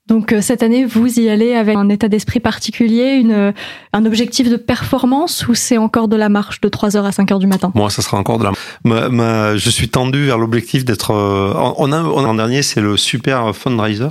Donc 0.07 0.35
cette 0.43 0.63
année, 0.63 0.85
vous 0.85 1.19
y 1.19 1.31
allez 1.31 1.55
avec 1.55 1.77
un 1.77 1.89
état 1.89 2.09
d'esprit 2.09 2.39
particulier, 2.39 3.15
une, 3.15 3.55
un 3.93 4.05
objectif 4.05 4.51
de 4.51 4.57
performance 4.57 5.49
ou 5.49 5.55
c'est 5.55 5.79
encore 5.79 6.09
de 6.09 6.17
la 6.17 6.29
marche 6.29 6.61
de 6.61 6.69
3h 6.69 7.03
à 7.05 7.11
5h 7.11 7.39
du 7.39 7.47
matin? 7.47 7.73
Moi, 7.75 7.89
ça 7.89 8.03
sera 8.03 8.19
encore 8.19 8.39
de 8.39 8.45
la 8.45 8.53
ma, 8.85 9.09
ma, 9.09 9.57
Je 9.57 9.71
suis 9.71 9.89
tendu 9.89 10.27
vers 10.27 10.37
l'objectif 10.37 10.85
d'être... 10.85 11.13
Euh, 11.13 11.55
on 11.79 11.91
a, 11.91 12.03
on 12.03 12.23
a, 12.23 12.29
en 12.29 12.35
dernier, 12.35 12.63
c'est 12.63 12.83
le 12.83 12.99
super 12.99 13.57
fundraiser. 13.57 14.09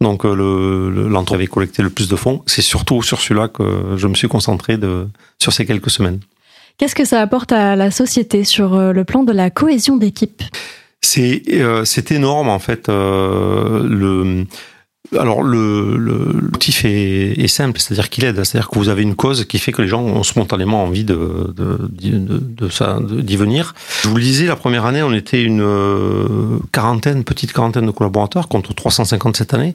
Donc 0.00 0.24
le, 0.24 0.90
le 0.90 1.08
l'entreprise 1.08 1.34
avait 1.34 1.46
collecté 1.46 1.82
le 1.82 1.90
plus 1.90 2.08
de 2.08 2.16
fonds. 2.16 2.42
C'est 2.46 2.62
surtout 2.62 3.02
sur 3.02 3.20
celui-là 3.20 3.48
que 3.48 3.94
je 3.96 4.06
me 4.08 4.14
suis 4.14 4.28
concentré 4.28 4.78
de, 4.78 5.06
sur 5.38 5.52
ces 5.52 5.66
quelques 5.66 5.90
semaines. 5.90 6.20
Qu'est-ce 6.80 6.94
que 6.94 7.04
ça 7.04 7.20
apporte 7.20 7.52
à 7.52 7.76
la 7.76 7.90
société 7.90 8.42
sur 8.42 8.74
euh, 8.74 8.92
le 8.92 9.04
plan 9.04 9.22
de 9.22 9.32
la 9.32 9.50
cohésion 9.50 9.98
d'équipe? 9.98 10.42
C'est 11.02 11.42
euh, 11.50 11.84
c'est 11.84 12.10
énorme 12.10 12.48
en 12.48 12.58
fait. 12.58 12.88
Euh, 12.88 13.86
le 13.86 14.46
alors 15.18 15.42
le, 15.42 15.96
l'objectif 15.96 16.84
est, 16.84 17.32
est 17.38 17.48
simple, 17.48 17.80
c'est-à-dire 17.80 18.08
qu'il 18.10 18.24
aide, 18.24 18.42
c'est-à-dire 18.44 18.68
que 18.70 18.78
vous 18.78 18.88
avez 18.88 19.02
une 19.02 19.16
cause 19.16 19.44
qui 19.44 19.58
fait 19.58 19.72
que 19.72 19.82
les 19.82 19.88
gens 19.88 20.02
ont 20.02 20.22
spontanément 20.22 20.84
envie 20.84 21.04
de 21.04 21.52
de, 21.56 21.78
de, 21.90 22.40
de 22.58 23.20
d'y 23.20 23.36
venir. 23.36 23.74
Je 24.02 24.08
vous 24.08 24.16
le 24.16 24.22
disais, 24.22 24.46
la 24.46 24.56
première 24.56 24.86
année, 24.86 25.02
on 25.02 25.12
était 25.12 25.42
une 25.42 25.64
quarantaine, 26.72 27.24
petite 27.24 27.52
quarantaine 27.52 27.86
de 27.86 27.90
collaborateurs 27.90 28.48
contre 28.48 28.74
350 28.74 29.36
cette 29.36 29.54
année. 29.54 29.74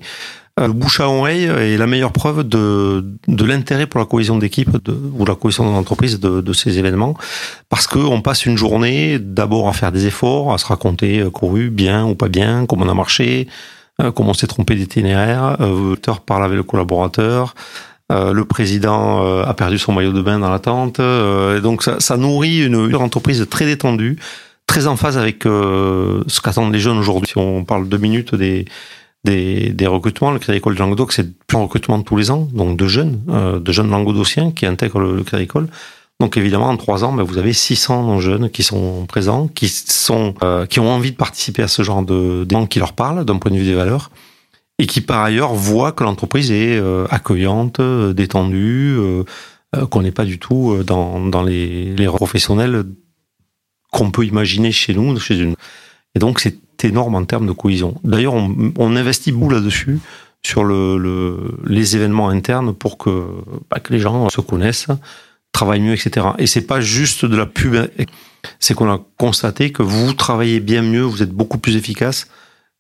Le 0.58 0.72
bouche 0.72 1.02
à 1.02 1.10
oreille 1.10 1.44
est 1.44 1.76
la 1.76 1.86
meilleure 1.86 2.14
preuve 2.14 2.48
de, 2.48 3.04
de 3.28 3.44
l'intérêt 3.44 3.88
pour 3.88 4.00
la 4.00 4.06
cohésion 4.06 4.38
d'équipe 4.38 4.70
ou 5.14 5.26
la 5.26 5.36
cohésion 5.36 5.68
de 5.70 5.72
l'entreprise 5.72 6.22
de, 6.22 6.40
de 6.40 6.54
ces 6.54 6.80
événements, 6.80 7.18
parce 7.68 7.88
que 7.88 8.00
on 8.00 8.22
passe 8.22 8.46
une 8.46 8.56
journée 8.56 9.20
d'abord 9.20 9.68
à 9.68 9.74
faire 9.74 9.92
des 9.92 10.06
efforts, 10.08 10.54
à 10.54 10.58
se 10.58 10.66
raconter 10.66 11.26
couru 11.34 11.70
bien 11.70 12.06
ou 12.06 12.16
pas 12.16 12.30
bien, 12.30 12.66
comment 12.66 12.86
on 12.86 12.90
a 12.90 12.94
marché, 12.94 13.50
euh, 13.50 13.75
comment 14.16 14.32
on 14.32 14.34
s'est 14.34 14.48
trompé 14.48 14.76
d'itinéraire, 14.76 15.58
euh, 15.62 15.96
parle 16.26 16.44
avec 16.44 16.58
le 16.58 16.64
collaborateur, 16.64 17.56
euh, 18.12 18.34
le 18.34 18.46
président 18.46 19.26
euh, 19.26 19.44
a 19.44 19.54
perdu 19.54 19.80
son 19.80 19.92
maillot 19.94 20.12
de 20.12 20.22
bain 20.22 20.40
dans 20.40 20.50
l'attente, 20.50 21.00
euh, 21.00 21.58
et 21.58 21.62
donc 21.62 21.84
ça, 21.84 22.18
nourrit 22.18 22.66
une, 22.66 22.96
entreprise 22.96 23.48
très 23.50 23.66
détendue, 23.66 24.20
très 24.68 24.86
en 24.88 24.96
phase 24.96 25.18
avec 25.18 25.46
euh, 25.46 26.24
ce 26.28 26.40
qu'attendent 26.42 26.74
les 26.74 26.80
jeunes 26.80 27.00
aujourd'hui. 27.00 27.32
Si 27.32 27.38
on 27.38 27.64
parle 27.64 27.90
deux 27.90 27.98
minutes 27.98 28.36
des 28.36 28.68
recrutements, 29.88 30.32
le 30.32 30.40
Crédit 30.40 30.60
de 30.60 30.80
Languedoc, 30.80 31.14
c'est 31.14 31.28
un 31.54 31.58
recrutement 31.60 31.98
de 31.98 32.04
tous 32.04 32.16
les 32.16 32.30
ans, 32.30 32.48
donc 32.54 32.78
de 32.78 32.88
jeunes, 32.88 33.22
euh, 33.30 33.60
de 33.60 33.72
jeunes 33.72 33.90
languedociens 33.90 34.52
qui 34.52 34.68
intègrent 34.68 35.00
le, 35.00 35.16
le 35.16 35.24
Crédit. 35.24 35.48
Donc 36.22 36.38
évidemment, 36.38 36.70
en 36.70 36.78
trois 36.78 37.04
ans, 37.04 37.12
ben, 37.12 37.24
vous 37.24 37.38
avez 37.38 37.52
600 37.52 38.20
jeunes 38.20 38.50
qui 38.50 38.64
sont 38.64 39.06
présents, 39.06 39.48
qui 39.48 39.68
sont, 39.68 40.34
euh, 40.44 40.66
qui 40.66 40.80
ont 40.80 40.90
envie 40.90 41.12
de 41.12 41.18
participer 41.18 41.62
à 41.62 41.68
ce 41.68 41.82
genre 41.82 42.04
de 42.04 42.46
d'événements 42.46 42.68
qui 42.68 42.80
leur 42.80 42.94
parlent 42.94 43.26
d'un 43.26 43.38
point 43.38 43.52
de 43.52 43.58
vue 43.58 43.66
des 43.66 43.76
valeurs, 43.76 44.12
et 44.80 44.88
qui 44.88 45.02
par 45.02 45.24
ailleurs 45.24 45.54
voient 45.54 45.92
que 45.92 46.04
l'entreprise 46.06 46.52
est 46.52 46.78
euh, 46.78 47.06
accueillante, 47.10 47.82
détendue, 47.82 48.96
euh, 48.98 49.24
qu'on 49.90 50.04
n'est 50.04 50.14
pas 50.14 50.24
du 50.24 50.40
tout 50.40 50.82
dans, 50.88 51.20
dans 51.20 51.44
les, 51.44 51.94
les 51.96 52.06
professionnels 52.06 52.86
qu'on 53.92 54.10
peut 54.10 54.26
imaginer 54.26 54.72
chez 54.72 54.94
nous, 54.94 55.20
chez 55.20 55.38
une. 55.38 55.56
Et 56.16 56.20
donc 56.20 56.40
c'est 56.40 56.58
énorme 56.86 57.16
en 57.16 57.26
termes 57.26 57.48
de 57.48 57.52
cohésion. 57.52 58.00
D'ailleurs, 58.06 58.36
on, 58.36 58.72
on, 58.78 58.96
investit 58.96 59.34
beaucoup 59.34 59.50
là-dessus 59.50 60.00
sur 60.44 60.64
le, 60.64 60.98
le, 60.98 61.58
les 61.66 61.96
événements 61.96 62.30
internes 62.30 62.74
pour 62.74 62.98
que, 62.98 63.26
bah, 63.70 63.80
que 63.80 63.92
les 63.92 64.00
gens 64.00 64.30
se 64.30 64.40
connaissent 64.40 64.88
travaille 65.56 65.82
mieux, 65.82 65.94
etc. 65.94 66.28
Et 66.38 66.48
c'est 66.48 66.68
pas 66.68 66.82
juste 66.82 67.26
de 67.26 67.36
la 67.36 67.46
pub, 67.46 67.76
c'est 68.60 68.74
qu'on 68.74 68.92
a 68.92 69.00
constaté 69.18 69.72
que 69.72 69.82
vous 69.82 70.14
travaillez 70.14 70.60
bien 70.60 70.82
mieux, 70.82 71.02
vous 71.02 71.24
êtes 71.24 71.32
beaucoup 71.32 71.58
plus 71.58 71.76
efficace 71.76 72.28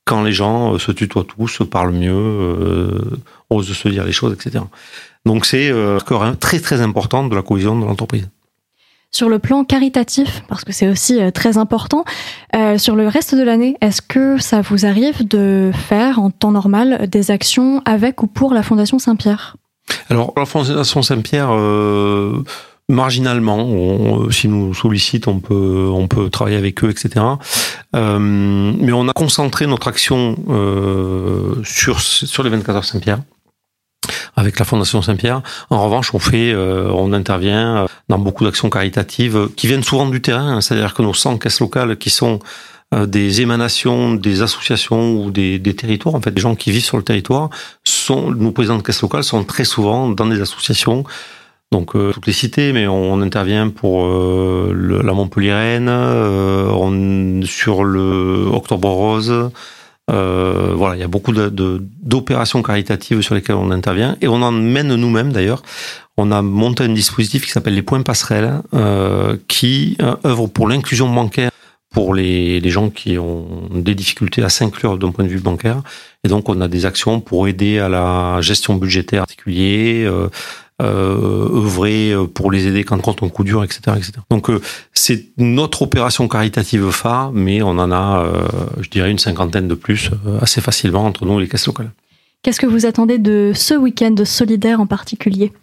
quand 0.05 0.21
les 0.21 0.33
gens 0.33 0.77
se 0.77 0.91
tutoient 0.91 1.25
tous, 1.25 1.61
parlent 1.69 1.93
mieux, 1.93 2.11
euh, 2.13 3.19
osent 3.49 3.73
se 3.73 3.89
dire 3.89 4.03
les 4.03 4.11
choses, 4.11 4.33
etc. 4.33 4.63
Donc 5.25 5.45
c'est 5.45 5.69
euh, 5.71 5.99
très 6.39 6.59
très 6.59 6.81
important 6.81 7.27
de 7.27 7.35
la 7.35 7.41
cohésion 7.41 7.79
de 7.79 7.85
l'entreprise. 7.85 8.29
Sur 9.15 9.29
le 9.29 9.39
plan 9.39 9.63
caritatif, 9.63 10.43
parce 10.49 10.65
que 10.65 10.73
c'est 10.73 10.89
aussi 10.89 11.21
euh, 11.21 11.31
très 11.31 11.57
important, 11.57 12.03
euh, 12.53 12.77
sur 12.77 12.97
le 12.97 13.07
reste 13.07 13.33
de 13.33 13.43
l'année, 13.43 13.77
est-ce 13.79 14.01
que 14.01 14.37
ça 14.37 14.59
vous 14.59 14.85
arrive 14.85 15.25
de 15.25 15.71
faire 15.73 16.19
en 16.19 16.31
temps 16.31 16.51
normal 16.51 17.07
des 17.09 17.31
actions 17.31 17.81
avec 17.85 18.21
ou 18.23 18.27
pour 18.27 18.53
la 18.53 18.61
Fondation 18.61 18.99
Saint-Pierre? 18.99 19.55
Alors, 20.09 20.33
la 20.35 20.45
Fondation 20.45 21.01
Saint-Pierre, 21.01 21.49
euh, 21.51 22.43
marginalement. 22.89 23.57
On, 23.57 24.29
si 24.31 24.47
nous 24.47 24.73
sollicitent, 24.73 25.27
on 25.27 25.39
peut, 25.39 25.89
on 25.91 26.07
peut 26.07 26.29
travailler 26.29 26.57
avec 26.57 26.83
eux, 26.83 26.89
etc. 26.89 27.25
Euh, 27.95 28.19
mais 28.19 28.93
on 28.93 29.07
a 29.07 29.13
concentré 29.13 29.67
notre 29.67 29.87
action 29.87 30.35
euh, 30.49 31.55
sur, 31.63 31.99
sur 32.01 32.43
les 32.43 32.49
24 32.49 32.75
heures 32.75 32.85
Saint-Pierre 32.85 33.19
avec 34.35 34.59
la 34.59 34.65
Fondation 34.65 35.01
Saint-Pierre. 35.01 35.41
En 35.69 35.83
revanche, 35.83 36.13
on 36.13 36.19
fait, 36.19 36.51
euh, 36.51 36.91
on 36.93 37.13
intervient 37.13 37.87
dans 38.09 38.19
beaucoup 38.19 38.43
d'actions 38.43 38.69
caritatives 38.69 39.49
qui 39.55 39.67
viennent 39.67 39.83
souvent 39.83 40.07
du 40.07 40.21
terrain. 40.21 40.57
Hein. 40.57 40.61
C'est-à-dire 40.61 40.93
que 40.93 41.01
nos 41.01 41.13
100 41.13 41.37
caisses 41.37 41.61
locales 41.61 41.97
qui 41.97 42.09
sont 42.09 42.35
euh, 42.35 42.37
des 43.07 43.41
émanations 43.41 44.13
des 44.13 44.41
associations 44.41 45.21
ou 45.21 45.31
des, 45.31 45.59
des, 45.59 45.75
territoires, 45.75 46.15
en 46.15 46.21
fait, 46.21 46.31
des 46.31 46.41
gens 46.41 46.55
qui 46.55 46.71
vivent 46.71 46.83
sur 46.83 46.97
le 46.97 47.03
territoire, 47.03 47.49
sont, 47.83 48.31
nos 48.31 48.51
présidents 48.51 48.77
de 48.77 48.83
caisses 48.83 49.01
locales 49.01 49.23
sont 49.23 49.43
très 49.43 49.65
souvent 49.65 50.09
dans 50.09 50.27
des 50.27 50.39
associations 50.39 51.03
donc 51.71 51.95
euh, 51.95 52.11
toutes 52.13 52.27
les 52.27 52.33
cités, 52.33 52.71
mais 52.71 52.87
on, 52.87 53.21
intervient 53.21 53.69
pour 53.69 54.05
euh, 54.05 55.01
la 55.03 55.13
Montpellier-Rennes, 55.13 55.89
euh, 55.89 57.41
sur 57.43 57.83
le 57.83 58.47
Octobre 58.51 58.89
Rose. 58.89 59.49
Euh, 60.11 60.73
voilà, 60.75 60.95
il 60.95 60.99
y 60.99 61.03
a 61.03 61.07
beaucoup 61.07 61.33
d'opérations 61.33 62.59
de, 62.61 62.65
caritatives 62.65 63.21
sur 63.21 63.33
lesquelles 63.33 63.55
on 63.55 63.71
intervient 63.71 64.15
et 64.21 64.27
on 64.27 64.41
en 64.41 64.51
mène 64.51 64.95
nous-mêmes 64.95 65.33
d'ailleurs. 65.33 65.63
On 66.17 66.31
a 66.31 66.41
monté 66.41 66.83
un 66.83 66.93
dispositif 66.93 67.43
qui 67.45 67.51
s'appelle 67.51 67.75
les 67.75 67.81
points 67.81 68.03
passerelles, 68.03 68.61
qui 69.49 69.97
œuvre 70.23 70.47
pour 70.47 70.69
l'inclusion 70.69 71.13
bancaire 71.13 71.51
pour 71.95 72.13
les, 72.13 72.59
les, 72.59 72.69
gens 72.69 72.89
qui 72.89 73.17
ont 73.17 73.69
des 73.73 73.95
difficultés 73.95 74.43
à 74.43 74.49
s'inclure 74.49 74.97
d'un 74.97 75.11
point 75.11 75.23
de 75.23 75.29
vue 75.29 75.39
bancaire. 75.39 75.81
Et 76.23 76.27
donc, 76.27 76.49
on 76.49 76.59
a 76.59 76.67
des 76.67 76.85
actions 76.85 77.21
pour 77.21 77.47
aider 77.47 77.79
à 77.79 77.87
la 77.87 78.41
gestion 78.41 78.75
budgétaire 78.75 79.21
particulier, 79.21 80.03
euh, 80.05 80.27
euh, 80.81 81.57
œuvrer 81.57 82.13
pour 82.33 82.51
les 82.51 82.67
aider 82.67 82.83
quand 82.83 82.99
quand 82.99 83.23
on 83.23 83.29
coup 83.29 83.45
dur, 83.45 83.63
etc., 83.63 83.79
etc. 83.95 84.11
Donc 84.29 84.49
euh, 84.49 84.59
c'est 84.93 85.27
notre 85.37 85.83
opération 85.83 86.27
caritative 86.27 86.91
phare, 86.91 87.31
mais 87.31 87.61
on 87.61 87.79
en 87.79 87.91
a, 87.91 88.25
je 88.81 88.89
dirais, 88.89 89.09
une 89.09 89.19
cinquantaine 89.19 89.67
de 89.67 89.75
plus 89.75 90.11
assez 90.41 90.61
facilement 90.61 91.05
entre 91.05 91.25
nous 91.25 91.39
et 91.39 91.43
les 91.43 91.49
caisses 91.49 91.67
locales. 91.67 91.91
Qu'est-ce 92.43 92.59
que 92.59 92.67
vous 92.67 92.85
attendez 92.85 93.17
de 93.17 93.53
ce 93.55 93.73
week-end 93.73 94.15
solidaire 94.25 94.79
en 94.81 94.85
particulier? 94.85 95.53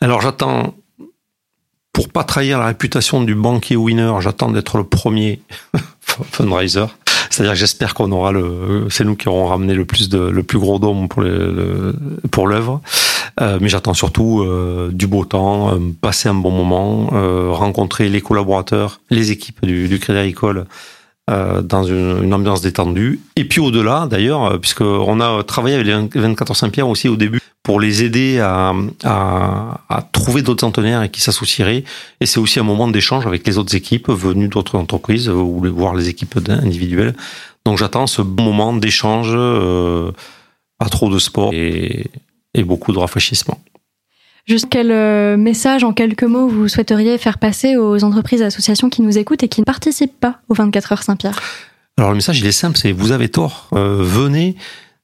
Alors 0.00 0.20
j'attends, 0.20 0.74
pour 1.98 2.10
pas 2.10 2.22
trahir 2.22 2.60
la 2.60 2.66
réputation 2.66 3.24
du 3.24 3.34
banquier 3.34 3.74
winner, 3.74 4.12
j'attends 4.20 4.52
d'être 4.52 4.78
le 4.78 4.84
premier 4.84 5.40
fundraiser. 6.00 6.84
C'est-à-dire 7.28 7.54
que 7.54 7.58
j'espère 7.58 7.94
qu'on 7.94 8.12
aura 8.12 8.30
le, 8.30 8.86
c'est 8.88 9.02
nous 9.02 9.16
qui 9.16 9.28
aurons 9.28 9.46
ramené 9.46 9.74
le 9.74 9.84
plus 9.84 10.08
de, 10.08 10.20
le 10.20 10.42
plus 10.44 10.60
gros 10.60 10.78
dôme 10.78 11.08
pour 11.08 11.24
pour 12.30 12.46
l'œuvre. 12.46 12.80
Euh, 13.40 13.58
mais 13.60 13.68
j'attends 13.68 13.94
surtout 13.94 14.42
euh, 14.42 14.90
du 14.92 15.08
beau 15.08 15.24
temps, 15.24 15.74
euh, 15.74 15.78
passer 16.00 16.28
un 16.28 16.34
bon 16.34 16.52
moment, 16.52 17.08
rencontrer 17.52 18.08
les 18.08 18.20
collaborateurs, 18.20 19.00
les 19.10 19.32
équipes 19.32 19.66
du, 19.66 19.88
du 19.88 19.98
Crédit 19.98 20.20
Agricole 20.20 20.66
dans 21.26 21.82
une, 21.82 22.32
ambiance 22.32 22.62
détendue. 22.62 23.20
Et 23.34 23.44
puis 23.44 23.60
au-delà, 23.60 24.06
d'ailleurs, 24.08 24.58
puisqu'on 24.60 25.20
a 25.20 25.42
travaillé 25.42 25.74
avec 25.74 26.14
les 26.14 26.20
24 26.20 26.54
Saint-Pierre 26.54 26.88
aussi 26.88 27.08
au 27.08 27.16
début 27.16 27.40
pour 27.68 27.80
les 27.80 28.02
aider 28.02 28.40
à, 28.40 28.72
à, 29.04 29.80
à 29.90 30.00
trouver 30.00 30.40
d'autres 30.40 30.62
centenaires 30.62 31.02
et 31.02 31.10
qui 31.10 31.20
s'associeraient. 31.20 31.84
Et 32.18 32.24
c'est 32.24 32.40
aussi 32.40 32.58
un 32.58 32.62
moment 32.62 32.88
d'échange 32.88 33.26
avec 33.26 33.46
les 33.46 33.58
autres 33.58 33.74
équipes 33.76 34.08
venues 34.08 34.48
d'autres 34.48 34.78
entreprises 34.78 35.28
ou 35.28 35.60
voir 35.74 35.94
les 35.94 36.08
équipes 36.08 36.38
individuelles. 36.48 37.14
Donc 37.66 37.76
j'attends 37.76 38.06
ce 38.06 38.22
bon 38.22 38.44
moment 38.44 38.72
d'échange, 38.72 39.32
euh, 39.34 40.12
pas 40.78 40.88
trop 40.88 41.10
de 41.10 41.18
sport 41.18 41.50
et, 41.52 42.06
et 42.54 42.64
beaucoup 42.64 42.94
de 42.94 42.98
rafraîchissement. 42.98 43.60
Juste 44.46 44.68
quel 44.70 44.90
euh, 44.90 45.36
message 45.36 45.84
en 45.84 45.92
quelques 45.92 46.24
mots 46.24 46.48
vous 46.48 46.68
souhaiteriez 46.68 47.18
faire 47.18 47.36
passer 47.36 47.76
aux 47.76 48.02
entreprises 48.02 48.40
et 48.40 48.46
associations 48.46 48.88
qui 48.88 49.02
nous 49.02 49.18
écoutent 49.18 49.42
et 49.42 49.48
qui 49.48 49.60
ne 49.60 49.66
participent 49.66 50.18
pas 50.18 50.40
aux 50.48 50.54
24 50.54 50.92
heures 50.92 51.02
Saint-Pierre? 51.02 51.38
Alors 51.98 52.12
le 52.12 52.16
message 52.16 52.40
il 52.40 52.46
est 52.46 52.52
simple, 52.52 52.78
c'est 52.78 52.92
vous 52.92 53.12
avez 53.12 53.28
tort, 53.28 53.68
euh, 53.74 53.98
venez, 54.00 54.56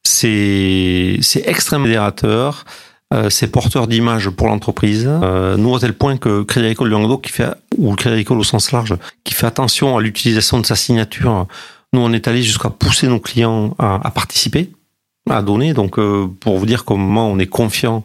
c'est 0.05 1.19
extrêmement 1.47 1.87
fédérateur, 1.87 2.65
euh, 3.13 3.31
c'est 3.31 3.49
porteur 3.49 3.87
d'image 3.87 4.31
pour 4.31 4.49
l'entreprise. 4.49 5.09
Euh, 5.09 5.57
nous 5.57 5.75
à 5.75 5.81
tel 5.81 5.95
point 5.95 6.17
que 6.17 6.43
Crédit 6.43 6.67
Agricole 6.67 6.91
Languedoc 6.91 7.23
qui 7.23 7.33
fait 7.33 7.49
ou 7.77 7.95
Crédit 7.95 8.15
Agricole 8.15 8.39
au 8.39 8.45
sens 8.45 8.73
large, 8.73 8.95
qui 9.25 9.35
fait 9.35 9.47
attention 9.47 9.97
à 9.97 10.01
l'utilisation 10.01 10.61
de 10.61 10.67
sa 10.67 10.77
signature. 10.77 11.47
Nous 11.93 12.01
on 12.01 12.13
est 12.13 12.29
allé 12.29 12.43
jusqu'à 12.43 12.71
pousser 12.71 13.09
nos 13.09 13.21
clients 13.21 13.75
à, 13.79 14.01
à 14.07 14.11
participer 14.11 14.71
à 15.31 15.43
donner. 15.43 15.75
Donc, 15.75 15.99
euh, 15.99 16.27
pour 16.41 16.59
vous 16.59 16.67
dire 16.67 16.85
comment 16.85 17.29
on 17.29 17.39
est 17.39 17.47
confiant 17.47 18.05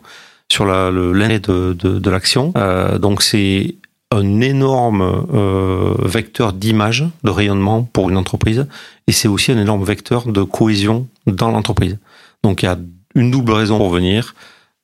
sur 0.52 0.66
le 0.66 1.12
de, 1.40 1.74
de, 1.74 2.00
de 2.00 2.10
l'action. 2.10 2.54
Euh, 2.58 2.98
donc, 2.98 3.22
c'est 3.22 3.76
un 4.12 4.42
énorme 4.42 5.28
euh, 5.34 5.94
vecteur 6.00 6.54
d'image, 6.54 7.06
de 7.24 7.30
rayonnement 7.30 7.84
pour 7.84 8.10
une 8.10 8.18
entreprise, 8.18 8.68
et 9.08 9.12
c'est 9.12 9.28
aussi 9.28 9.52
un 9.52 9.60
énorme 9.60 9.84
vecteur 9.84 10.28
de 10.28 10.44
cohésion 10.44 11.08
dans 11.28 11.52
l'entreprise. 11.52 11.98
Donc, 12.44 12.64
il 12.64 12.66
y 12.66 12.70
a 12.70 12.78
une 13.16 13.32
double 13.32 13.52
raison 13.52 13.78
pour 13.78 13.90
venir. 13.90 14.34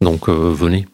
Donc, 0.01 0.29
euh, 0.29 0.53
venez. 0.53 0.85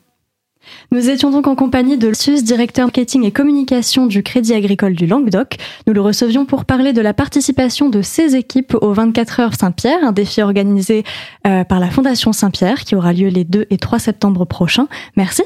Nous 0.91 1.10
étions 1.10 1.32
donc 1.32 1.48
en 1.48 1.56
compagnie 1.56 1.98
de 1.98 2.13
Sus, 2.13 2.44
directeur 2.44 2.86
marketing 2.86 3.24
et 3.24 3.32
communication 3.32 4.06
du 4.06 4.24
Crédit 4.24 4.54
Agricole 4.54 4.94
du 4.94 5.08
Languedoc. 5.08 5.58
Nous 5.88 5.94
le 5.94 6.02
recevions 6.02 6.46
pour 6.46 6.65
parler 6.65 6.94
de 6.94 7.02
la 7.02 7.13
participation 7.13 7.89
de 7.89 8.02
ses 8.02 8.36
équipes 8.36 8.76
aux 8.80 8.94
24 8.94 9.39
heures 9.39 9.56
Saint-Pierre, 9.56 10.00
un 10.04 10.12
défi 10.12 10.41
organisé 10.41 11.04
euh, 11.48 11.63
par 11.63 11.80
la 11.80 11.89
Fondation 11.89 12.32
Saint-Pierre 12.32 12.84
qui 12.84 12.96
aura 12.96 13.12
lieu 13.12 13.28
les 13.28 13.44
2 13.44 13.67
et 13.70 13.78
3 13.78 14.00
septembre 14.00 14.46
prochains. 14.46 14.88
Merci. 15.15 15.44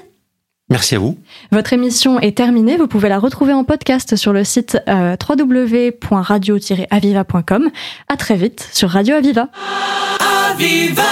Merci 0.70 0.96
à 0.96 1.00
vous. 1.00 1.18
Votre 1.52 1.74
émission 1.74 2.20
est 2.20 2.36
terminée. 2.36 2.76
Vous 2.76 2.88
pouvez 2.88 3.08
la 3.08 3.20
retrouver 3.20 3.54
en 3.54 3.64
podcast 3.64 4.16
sur 4.16 4.34
le 4.34 4.44
site 4.44 4.80
euh, 4.90 5.16
www.radio-aviva.com. 5.30 7.70
À 8.08 8.18
très 8.18 8.36
vite 8.36 8.68
sur 8.74 8.90
Radio 8.90 9.16
Aviva. 9.16 9.50
Aviva 10.50 11.04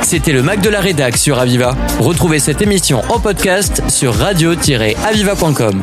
C'était 0.00 0.32
le 0.32 0.42
Mac 0.42 0.62
de 0.62 0.70
la 0.70 0.80
Rédac 0.80 1.18
sur 1.18 1.38
Aviva. 1.38 1.76
Retrouvez 2.00 2.38
cette 2.38 2.62
émission 2.62 3.02
en 3.10 3.20
podcast 3.20 3.82
sur 3.90 4.14
radio-aviva.com. 4.14 5.82